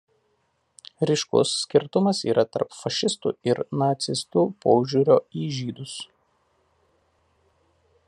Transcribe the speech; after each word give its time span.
Ryškus 1.09 1.51
skirtumas 1.65 2.21
yra 2.31 2.45
tarp 2.55 2.73
fašistų 2.79 3.35
ir 3.51 3.63
nacistų 3.83 4.49
požiūrio 4.67 5.23
į 5.45 5.47
žydus. 5.61 5.97